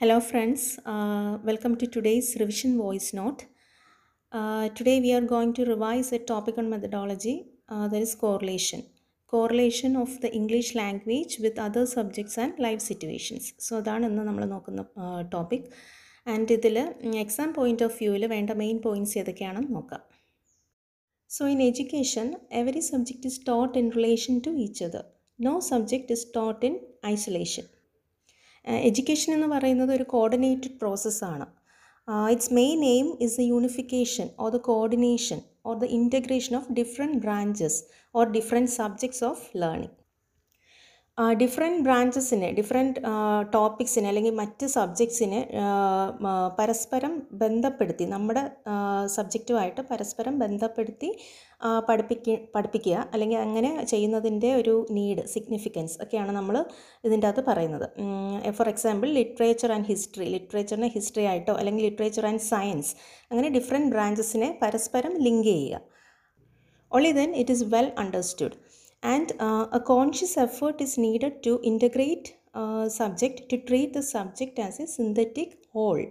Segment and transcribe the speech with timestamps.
[0.00, 0.62] Hello, friends.
[0.84, 3.44] Uh, welcome to today's revision voice note.
[4.32, 7.34] Uh, today, we are going to revise a topic on methodology
[7.68, 8.82] uh, that is correlation.
[9.32, 13.44] Correlation of the English language with other subjects and life situations.
[13.66, 14.82] So, അതാണ് ഇന്ന് നമ്മൾ നോക്കുന്ന
[15.34, 15.68] topic
[16.34, 16.76] and ഇതിൽ
[17.24, 20.02] exam point of വ്യൂവിൽ വേണ്ട main points ഏതൊക്കെയാണെന്ന് നോക്കാം
[21.30, 22.26] So, in education,
[22.60, 25.04] every subject is taught in relation to each other.
[25.48, 26.74] No subject is taught in
[27.12, 27.66] isolation.
[28.82, 31.46] Education എന്ന് പറയുന്നത് ഒരു കോർഡിനേറ്റഡ് പ്രോസസ്സാണ്
[32.30, 37.80] it's main aim is the unification or the coordination or the integration of different branches
[38.14, 39.96] or different subjects of learning
[41.18, 43.00] different ബ്രാഞ്ചസിനെ different
[43.54, 45.40] ടോപ്പിക്സിനെ അല്ലെങ്കിൽ മറ്റ് സബ്ജക്ട്സിനെ
[46.58, 47.12] പരസ്പരം
[47.42, 48.42] ബന്ധപ്പെടുത്തി നമ്മുടെ
[49.16, 51.10] സബ്ജക്റ്റുമായിട്ട് പരസ്പരം ബന്ധപ്പെടുത്തി
[51.88, 56.56] പഠിപ്പിക്ക പഠിപ്പിക്കുക അല്ലെങ്കിൽ അങ്ങനെ ചെയ്യുന്നതിന്റെ ഒരു നീഡ് സിഗ്നിഫിക്കൻസ് ഒക്കെയാണ് നമ്മൾ
[57.04, 57.86] ഇതിന്റെ അകത്ത് പറയുന്നത്.
[58.58, 62.92] For example literature and history ലിറ്ററേച്ചറിനെ history ആയിട്ടോ അല്ലെങ്കിൽ ലിറ്ററേച്ചർ ആൻഡ് സയൻസ്
[63.30, 65.80] അങ്ങനെ ഡിഫറെന്റ് ബ്രാഞ്ചസിനെ പരസ്പരം ലിങ്ക് ചെയ്യുക.
[66.92, 68.56] Only then it is well understood
[69.02, 74.58] and uh, a conscious effort is needed to integrate uh, subject to treat the subject
[74.58, 76.06] as a synthetic whole.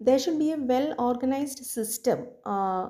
[0.00, 2.88] There should be a well organized system uh,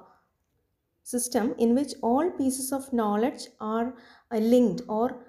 [1.03, 3.95] system in which all pieces of knowledge are
[4.31, 5.27] linked or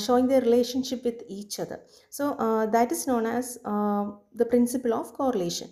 [0.00, 1.80] showing their relationship with each other.
[2.08, 2.34] So
[2.72, 5.68] that is known as the principle of correlation.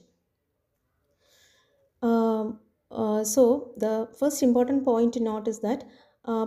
[2.02, 5.84] So the first important point to note is that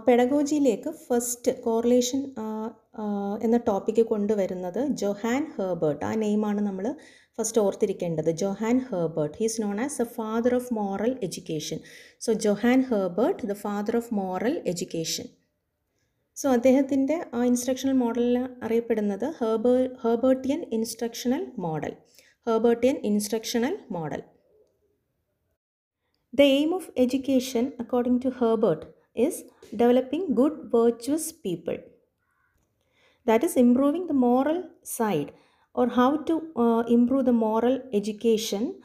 [0.05, 2.21] പെഡഗോജിയിലേക്ക് first correlation
[3.41, 6.85] എന്ന topic കൊണ്ടുവരുന്നത് Johann Herbart ആ നെയിമാണ് നമ്മൾ
[7.37, 8.31] first ഓർത്തിരിക്കേണ്ടത്.
[8.31, 11.79] Johann Herbart he's known as a father of moral education
[12.21, 15.27] so Johann Herbart the father of moral education
[16.37, 19.73] so അദ്ദേഹത്തിന്റെ ആ instructional മോഡലിൽ അറിയപ്പെടുന്നത് ഹേർബേ
[20.03, 21.93] Herbartian instructional model
[22.47, 24.21] Herbartian instructional model
[26.33, 28.85] the aim of education according to Herbart
[29.15, 31.77] is developing good virtuous people
[33.25, 35.31] that is improving the moral side
[35.75, 38.81] or how to uh, improve the moral education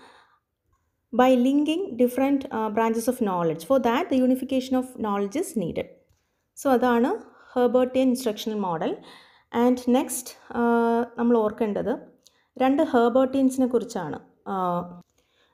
[1.12, 5.88] by linking different uh, branches of knowledge for that the unification of knowledge is needed
[6.58, 7.08] so അതാണ്
[7.54, 8.92] Herbartian instructional model
[9.52, 10.32] and next
[11.18, 11.92] നമ്മൾ ഓർക്കേണ്ടത്
[12.56, 14.18] രണ്ട് ഹെർബർട്ടിയൻസിനെ കുറിച്ചാണ്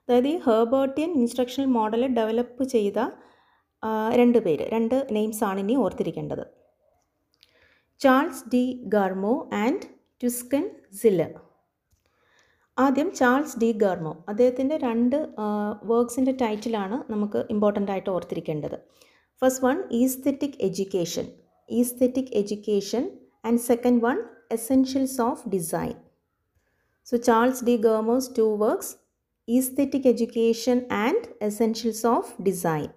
[0.08, 2.98] അതായത് ഈ ഹെർബർട്ടിയൻ instructional model develop ചെയ്ത
[4.20, 6.44] രണ്ട് പേര് രണ്ട് നെയിംസ് ആണ് ഇനി ഓർത്തിരിക്കേണ്ടത്.
[8.00, 9.86] Charles De Garmo and
[10.20, 10.64] Tuiskon
[11.00, 11.22] Ziller.
[12.76, 15.16] ആദ്യം ചാൾസ് ഡി ഗാർമോ അദ്ദേഹത്തിന്റെ രണ്ട്
[15.90, 18.76] വർക്ക്സിന്റെ ടൈറ്റിലാണ് നമുക്ക് ഇമ്പോർട്ടന്റ് ആയിട്ട് ഓർത്തിരിക്കേണ്ടത്.
[19.42, 21.26] First one aesthetic education
[21.68, 23.04] aesthetic education
[23.48, 24.16] and second one
[24.56, 25.94] essentials of design
[27.06, 28.92] so Charles De Garmo's two works
[29.48, 32.88] aesthetic education and essentials of design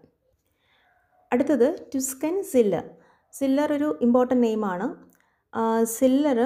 [1.35, 2.85] അടുത്തത് Tuiskon Ziller
[3.33, 4.87] Ziller ഒരു important നെയിമാണ്
[5.93, 6.39] Ziller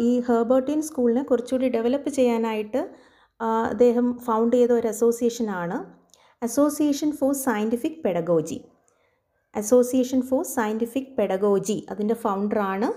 [0.00, 2.80] ഈ ഹെർബർട്ടിൻ സ്കൂളിനെ കുറച്ചുകൂടി ഡെവലപ്പ് ചെയ്യാനായിട്ട്
[3.70, 5.78] അദ്ദേഹം found ചെയ്ത ഒരു അസോസിയേഷനാണ്
[6.42, 8.58] association for scientific pedagogy
[9.54, 12.88] association for scientific pedagogy അതിന്റെ ഫൗണ്ടറാണ്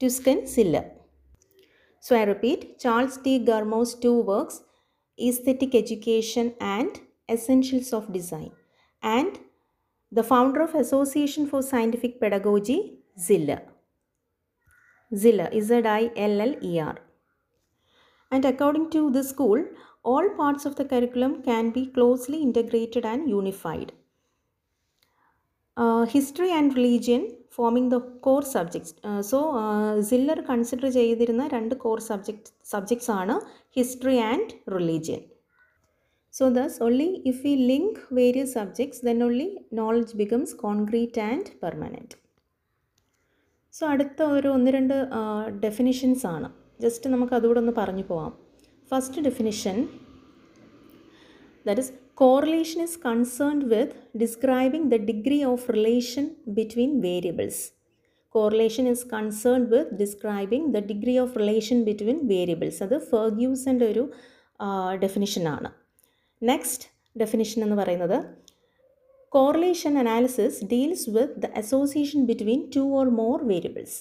[0.00, 0.86] Tuiskon Ziller
[2.04, 4.60] so I repeat Charles De Garmo's two works
[5.18, 8.48] aesthetic education and essentials of design
[9.02, 9.36] and
[10.10, 13.62] the founder of Association for Scientific Pedagogy, Ziller.
[15.14, 16.96] Ziller, Z-I-L-L-E-R.
[18.30, 19.64] And according to the school,
[20.02, 23.92] all parts of the curriculum can be closely integrated and unified.
[25.76, 27.38] Uh, history and religion
[28.20, 28.94] core subjects.
[29.02, 33.34] Uh, so, uh, Ziller consider ചെയ്തിരുന്ന രണ്ട് core subject, subjects ആണ്
[33.78, 35.20] history and religion.
[36.38, 39.46] So thus only if we link various subjects then only
[39.78, 42.10] knowledge becomes concrete and permanent.
[43.74, 44.94] So അടുത്ത ഒരു ഒന്ന് രണ്ട്
[45.64, 46.48] definitions ആണ്.
[46.84, 48.32] Just നമുക്ക് അതുകൂടെ ഒന്ന് പറഞ്ഞു പോവാം.
[48.90, 49.76] First definition
[51.66, 51.92] that is
[52.22, 56.24] correlation is concerned with describing the degree of relation
[56.60, 57.62] between variables
[58.34, 64.06] correlation is concerned with describing the degree of relation between variables അത് ഫെർഗ്യൂസിന്റെ ഒരു
[65.04, 65.70] ഡെഫിനിഷനാണ്
[66.42, 66.86] നെക്സ്റ്റ്
[67.18, 68.18] ഡെഫിനിഷൻ എന്ന് പറയുന്നത്
[69.28, 73.98] correlation analysis deals with the association between two or more variables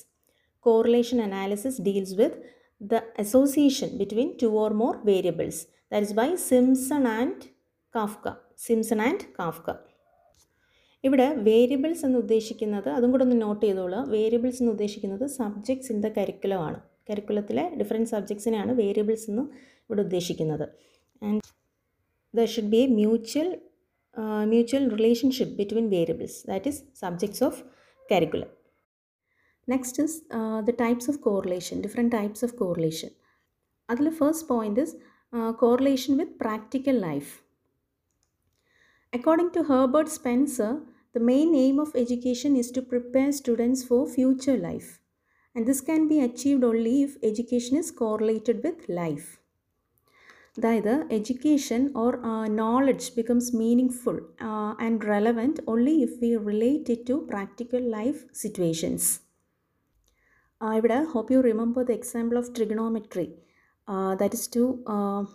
[0.66, 2.39] correlation analysis deals with
[2.81, 5.62] the association between two or more variables
[5.92, 7.44] that is by Simpson and
[7.95, 9.69] Kafka Simpson and Kafka
[11.04, 14.00] ഇവിടെ variables എന്ന് ഉദ്ദേശിക്കുന്നത് അതും കൂടെ ഒന്ന് not ചെയ്തോളൂ.
[14.10, 16.80] Variables എന്ന് ഉദ്ദേശിക്കുന്നത് subjects in the curriculum ആണ്.
[17.10, 19.44] കരിക്കുലത്തിലെ ഡിഫറെന്റ് സബ്ജക്ട്സിനെയാണ് വേരിയബിൾസ് എന്ന്
[19.83, 20.66] ഇവിടെ ഉദ്ദേശിക്കുന്നത്.
[21.22, 21.42] And
[22.34, 23.50] there should be a mutual
[24.52, 27.60] mutual relationship between variables that is subjects of
[28.10, 28.52] curriculum
[29.68, 30.18] next is
[30.70, 33.12] the types of correlation different types of correlation
[33.90, 34.96] അതിൽ first point is
[35.64, 37.34] correlation with practical life
[39.14, 40.82] According to Herbert Spencer,
[41.16, 45.00] the main aim of education is to prepare students for future life.
[45.56, 49.40] And this can be achieved only if education is correlated with life.
[50.56, 52.15] അതായത് education or
[52.62, 53.50] knowledge becomes
[54.03, 54.21] meaningful
[54.87, 59.11] and relevant only if we relate it to practical life situations
[60.61, 63.29] ഇവിടെ hope you remember the example of trigonometry
[64.21, 64.65] that is to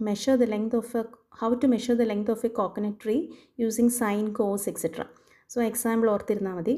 [0.09, 3.89] measure the length of a how to measure the length of a coconut tree using
[3.89, 5.05] sine, cos, etc.
[5.49, 6.75] So, example ഓർത്തിരുന്നാൽ മതി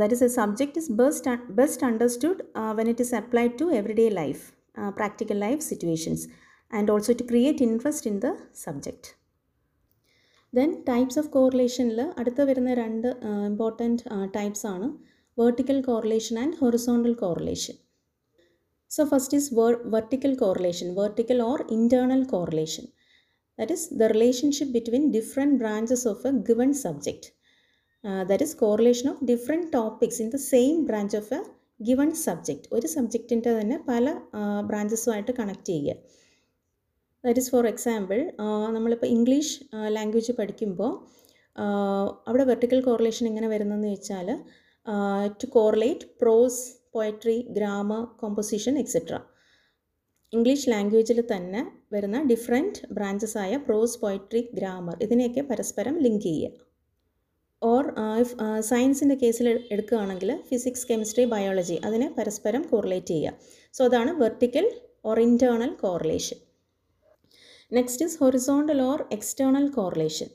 [0.00, 1.26] that is a subject is best,
[1.58, 4.42] best understood uh, when it is applied to everyday life,
[4.74, 6.20] uh, practical life situations
[6.77, 8.33] And also to create interest in the
[8.65, 9.05] subject.
[10.53, 13.07] Then types of കോറിലേഷനിൽ അടുത്ത വരുന്ന രണ്ട്
[13.51, 14.03] important
[14.35, 14.87] types ആണ്
[15.37, 17.77] vertical correlation and horizontal correlation
[19.11, 22.85] first is ver- vertical correlation, vertical or internal correlation.
[23.59, 27.23] That is the relationship between different branches of a given subject.
[28.03, 31.41] Uh, that is correlation of different topics in the same branch of a
[31.79, 32.63] given subject.
[32.71, 34.05] ഒരു സബ്ജക്റ്റിന്റെ തന്നെ പല
[34.61, 35.97] ബ്രാഞ്ചസുമായിട്ട് connect ചെയ്യുക
[37.23, 38.19] that is for example
[38.75, 39.53] നമ്മളിപ്പോൾ English
[39.97, 40.91] language പഠിക്കുമ്പോൾ
[42.27, 44.29] അവിടെ vertical correlation എങ്ങനെ വരുന്നതെന്ന് വെച്ചാൽ
[45.41, 46.59] to correlate prose
[46.95, 49.15] poetry grammar composition etcetera
[50.33, 51.61] English ലാംഗ്വേജിൽ തന്നെ
[51.93, 56.51] വരുന്ന ഡിഫറെന്റ് ബ്രാഞ്ചസ് ആയ പ്രോസ് പോയട്രി ഗ്രാമർ ഇതിനെയൊക്കെ പരസ്പരം ലിങ്ക് ചെയ്യുക.
[57.61, 57.83] ഓർ
[58.21, 58.35] ഇഫ്
[58.69, 63.37] സയൻസിന്റെ കേസിൽ എടുക്കുകയാണെങ്കിൽ ഫിസിക്സ് കെമിസ്ട്രി ബയോളജി അതിനെ പരസ്പരം കോറിലേറ്റ് ചെയ്യുക.
[63.73, 64.65] സോ അതാണ് vertical
[65.11, 66.39] or internal correlation
[67.71, 70.29] next is horizontal or external correlation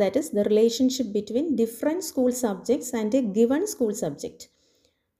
[0.00, 4.46] that is the relationship between different school subjects and a given school subject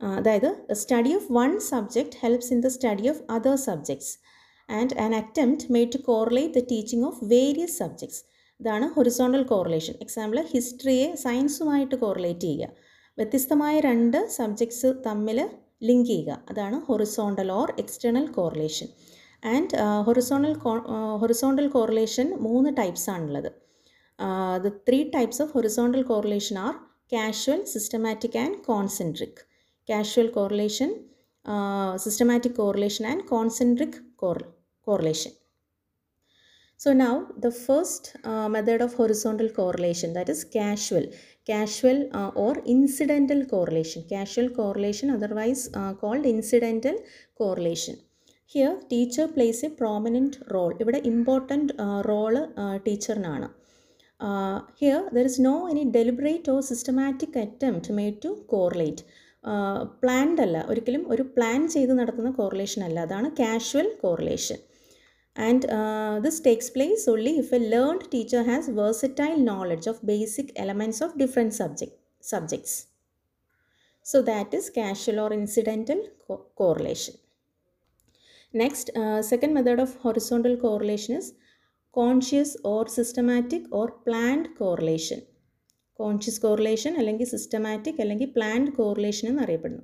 [0.00, 0.50] അതായത്
[0.82, 4.12] study of one subject helps in the study of other subjects
[4.68, 8.22] and an attempt made to correlate the teaching of various subjects
[8.60, 12.68] ഇതാണ് horizontal correlation example ഹിസ്റ്ററിയെ സയൻസുമായിട്ട് correlate ചെയ്യുക.
[13.18, 15.38] വ്യത്യസ്തമായ രണ്ട് subjects തമ്മിൽ
[15.88, 16.32] link ചെയ്യുക.
[16.50, 18.88] അതാണ് horizontal or external correlation
[19.53, 20.53] and horizontal
[21.23, 23.49] horizontal correlation മൂന്ന് ടൈപ്സ് ആണുള്ളത്
[24.65, 26.73] the three types of horizontal correlation are
[27.15, 29.41] casual systematic and concentric
[29.87, 30.89] casual correlation,
[31.45, 34.47] uh, systematic correlation and concentric cor-
[34.87, 35.31] correlation.
[36.79, 41.05] So now the first uh, method of horizontal correlation that is casual,
[41.47, 45.69] casual uh, or incidental correlation, casual correlation otherwise
[46.01, 46.97] called incidental
[47.37, 47.97] correlation.
[48.52, 51.68] Here teacher places a prominent role ഇവിടെ important
[52.08, 52.34] role
[52.86, 53.48] ടീച്ചറിനാണ്
[54.80, 59.00] here there is no any deliberate or systematic attempt made to correlate.
[60.02, 60.58] Planned അല്ല.
[60.68, 62.98] ഒരിക്കലും ഒരു plan ചെയ്ത് നടത്തുന്ന correlation അല്ല.
[63.00, 64.58] അതാണ് casual correlation
[65.36, 65.64] and
[66.26, 71.18] this takes place only if a learned teacher has versatile knowledge of basic elements of
[71.18, 72.78] different subject subjects
[74.06, 76.02] so that is casual or incidental
[76.62, 77.16] correlation
[78.54, 81.30] next second method of horizontal correlation is
[81.94, 85.20] conscious or systematic or planned correlation
[85.98, 89.82] conscious correlation അല്ലെങ്കിൽ systematic അല്ലെങ്കിൽ planned correlation എന്നറിയപ്പെടുന്നു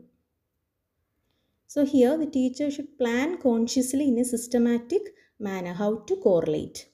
[1.71, 5.09] so here the teacher should plan consciously in a systematic
[5.41, 6.85] manner how to correlate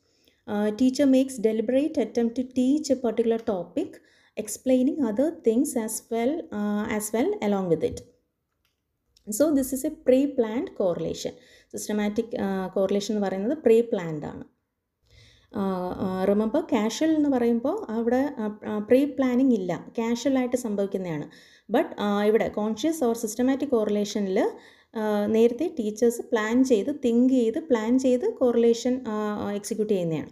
[0.81, 3.95] teacher makes deliberate attempt to teach a particular topic
[4.37, 6.33] explaining other things as well
[6.97, 8.04] as well along with it
[9.26, 11.35] so this is a pre planned correlation
[11.75, 12.35] systematic
[12.75, 14.45] correlation എന്ന് പറയുന്നത് pre planned ആണ്
[16.28, 18.23] remember casual എന്ന് പറയുമ്പോൾ അവിടെ
[18.88, 19.73] pre planning ഇല്ല.
[19.99, 21.26] കാഷ്വലായിട്ട് സംഭവിക്കുന്നതാണ്.
[21.69, 21.90] But
[22.28, 24.38] ഇവിടെ conscious or systematic കോറിലേഷനിൽ
[25.35, 28.95] നേരത്തെ ടീച്ചേഴ്സ് പ്ലാൻ ചെയ്ത് തിങ്ക് ചെയ്ത് പ്ലാൻ ചെയ്ത് കോറിലേഷൻ
[29.59, 30.31] എക്സിക്യൂട്ട് ചെയ്യുന്നതാണ്.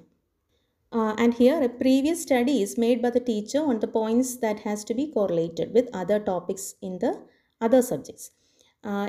[1.22, 4.84] And here a previous study is made by the teacher on the points that has
[4.90, 7.08] to be correlated with other topics in the
[7.60, 8.28] other subjects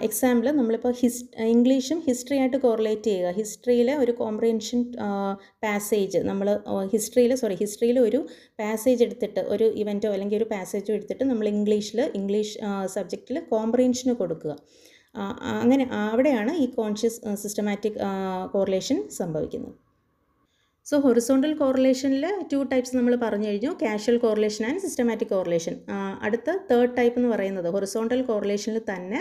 [0.07, 3.29] example നമ്മളിപ്പോൾ his ഇംഗ്ലീഷും history ആയിട്ട് correlate ചെയ്യുക.
[3.39, 4.79] ഹിസ്റ്ററിയിലെ ഒരു comprehension
[5.63, 6.47] passage നമ്മൾ
[6.93, 8.19] ഹിസ്റ്ററിയിൽ sorry ഹിസ്റ്ററിയിൽ ഒരു
[8.61, 12.55] passage എടുത്തിട്ട് ഒരു ഇവന്റോ അല്ലെങ്കിൽ ഒരു പാസേജോ എടുത്തിട്ട് നമ്മൾ ഇംഗ്ലീഷിൽ ഇംഗ്ലീഷ്
[12.95, 14.55] സബ്ജക്റ്റിൽ കോംപ്രിഹെൻഷന് കൊടുക്കുക.
[15.61, 17.99] അങ്ങനെ അവിടെയാണ് ഈ കോൺഷ്യസ് സിസ്റ്റമാറ്റിക്
[18.53, 19.75] കോറിലേഷൻ സംഭവിക്കുന്നത്.
[20.87, 25.75] സോ ഹൊറിസോണ്ടൽ കോറിലേഷനിൽ ടു ടൈപ്സ് നമ്മൾ പറഞ്ഞു കഴിഞ്ഞു casual correlation and systematic correlation
[26.21, 29.19] അടുത്ത തേർഡ് ടൈപ്പ് എന്ന് പറയുന്നത് ഹൊറിസോണ്ടൽ കോറിലേഷനിൽ തന്നെ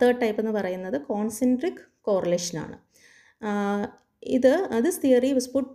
[0.00, 2.76] തേർഡ് ടൈപ്പ് എന്ന് പറയുന്നത് കോൺസെൻട്രിക് കോറിലേഷനാണ്
[4.22, 5.70] ഇത് this theory was put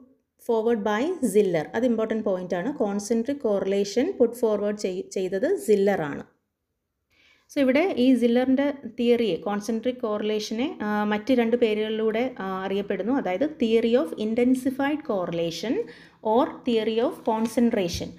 [0.50, 1.02] forward by
[1.34, 2.70] Ziller അത് ഇമ്പോർട്ടന്റ് പോയിന്റ് ആണ്.
[2.74, 4.78] കോൺസെൻട്രിക് കോറിലേഷൻ പുട്ട് ഫോർവേഡ്
[5.16, 6.24] ചെയ്തത് സില്ലറാണ്
[7.52, 8.66] സോ ഇവിടെ ഈ സില്ലറിന്റെ
[9.00, 10.66] തിയറിയെ കോൺസെൻട്രിക് കോറിലേഷനെ
[11.04, 12.24] മറ്റ് രണ്ട് പേരുകളിലൂടെ
[12.64, 13.14] അറിയപ്പെടുന്നു.
[13.14, 15.76] അതായത് theory of intensified correlation
[16.24, 18.10] or theory of concentration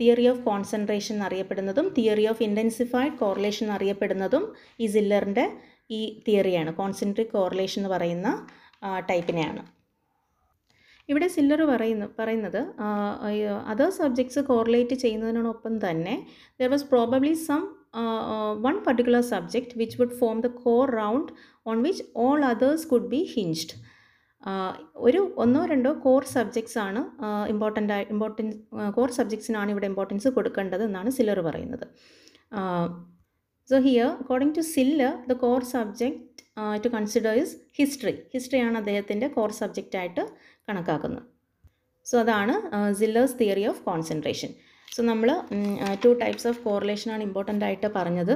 [0.00, 4.44] theory of concentration എന്നറിയപ്പെടുന്നതും theory of intensified correlation എന്നറിയപ്പെടുന്നതും
[4.80, 5.44] ഈ സില്ലറിന്റെ
[5.90, 8.28] ഈ തിയറിയാണ് കോൺസെൻട്രിക് കോറിലേഷൻ എന്ന് പറയുന്ന
[9.08, 9.62] ടൈപ്പിനെയാണ്
[11.08, 12.60] ഇവിടെ സില്ലർ പറയുന്നു പറയുന്നത്
[13.68, 16.14] അതർ സബ്ജക്ട്സ് കോറിലേറ്റ് ചെയ്യുന്നതിനോടൊപ്പം തന്നെ
[16.60, 17.34] there was probably
[18.64, 21.26] someone particular subject which would form the core round
[21.70, 23.72] on which all others could be hinged.
[25.06, 27.00] ഒരു ഒന്നോ രണ്ടോ കോർ സബ്ജക്ട്സ് ആണ്
[27.52, 28.58] ഇമ്പോർട്ടന്റ് ആയി ഇമ്പോർട്ടൻസ്
[28.96, 31.86] കോർ സബ്ജക്ട്സിനാണ് ഇവിടെ ഇമ്പോർട്ടൻസ് കൊടുക്കേണ്ടത് എന്നാണ് സില്ലർ പറയുന്നത്.
[33.70, 36.44] So here according to Ziller the core subject
[36.84, 40.24] to consider is history ഹിസ്റ്ററിയാണ് അദ്ദേഹത്തിന്റെ കോർ സബ്ജക്റ്റായിട്ട്
[40.68, 41.26] കണക്കാക്കുന്നത്.
[42.06, 42.54] സോ അതാണ്
[43.00, 44.52] Ziller's theory of concentration
[44.94, 45.28] so നമ്മൾ
[46.04, 48.34] ടു ടൈപ്സ് ഓഫ് കോറിലേഷനാണ് ഇമ്പോർട്ടന്റ് ആയിട്ട് പറഞ്ഞത്.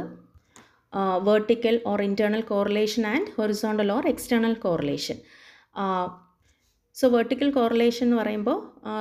[1.28, 5.18] Vertical or internal correlation and horizontal or external correlation
[6.96, 8.58] so vertical correlation എന്ന് പറയുമ്പോൾ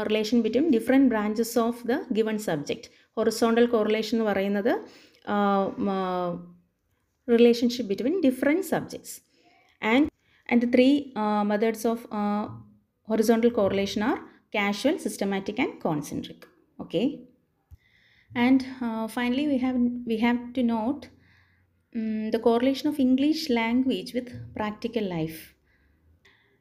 [0.10, 4.74] relation between different branches of the given subject horizontal correlation എന്ന് പറയുന്നത്
[7.28, 9.12] relationship between different subjects.
[9.82, 10.08] And
[10.50, 10.88] and three
[11.52, 12.06] three of
[13.12, 14.18] methods correlation are
[14.56, 16.48] casual systematic and concentric
[16.80, 17.31] systematic
[18.36, 21.08] and uh, finally we have we have to note
[21.96, 25.54] um, the correlation of english language with practical life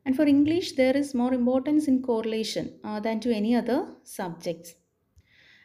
[0.07, 2.73] and for english there is more importance in correlation
[3.03, 4.71] than to any other subjects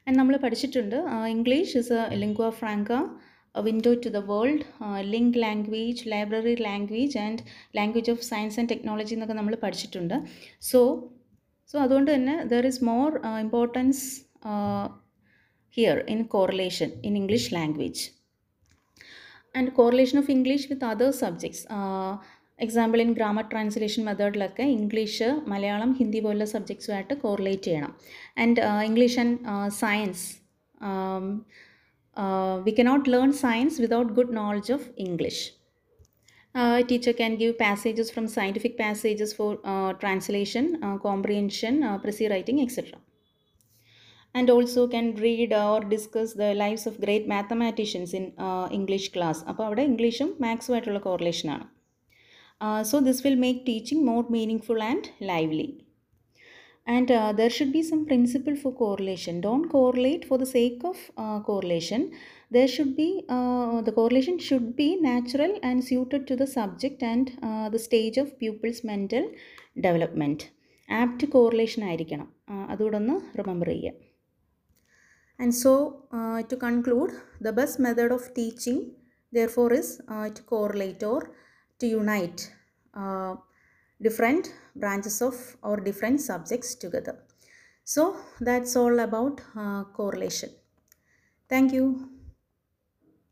[0.08, 0.98] and നമ്മൾ പഠിച്ചിട്ടുണ്ട്
[1.36, 2.92] English is a lingua franca
[4.04, 7.38] to the world uh, link language library language and
[7.74, 10.16] language of science and technology എന്നൊക്കെ നമ്മൾ പഠിച്ചിട്ടുണ്ട്
[10.70, 10.80] so
[11.72, 13.10] so അതുകൊണ്ട് തന്നെ there is more
[13.46, 14.04] importance
[15.78, 18.04] here in correlation in English language
[19.56, 21.66] and correlation of English with other subjects
[22.60, 27.96] example in grammar translation മെത്തേഡിലൊക്കെ English Malayalam Hindi പോലുള്ള സബ്ജക്ട്സുമായിട്ട് correlate ചെയ്യണം.
[28.38, 29.38] And English and
[29.70, 30.26] science
[32.18, 35.54] uh, we cannot learn science without good knowledge of English.
[36.56, 40.82] Uh, a teacher can give passages from scientific passages for uh, translation,
[44.36, 49.08] uh, uh, also can read or discuss the lives of great mathematicians in uh, English
[49.12, 49.38] class.
[49.50, 51.66] അപ്പോൾ അവിടെ ഇംഗ്ലീഷും മാത്സുമായിട്ടുള്ള കോറിലേഷനാണ്
[52.92, 55.68] so this will make teaching more meaning and lively
[57.12, 57.34] uh,
[57.74, 62.12] be some principle for correlation don't correlate for the sake of uh, correlation
[62.52, 67.32] there should be uh, the correlation should be natural and suited to the subject and
[67.42, 69.26] uh, the stage of pupil's mental
[69.78, 70.42] development
[70.90, 72.28] apt correlation ആയിരിക്കണം
[72.72, 74.05] അതുകൂടെ ഒന്ന് remember ചെയ്യുക
[75.40, 77.12] And so uh, to conclude,
[77.42, 78.96] the best method of teaching
[79.32, 81.36] therefore is uh, to correlate or
[81.80, 82.52] to unite
[82.94, 83.36] uh,
[84.02, 87.24] different branches of or different subjects together.
[87.84, 90.52] So that's all about uh, correlation.
[91.50, 92.15] Thank you.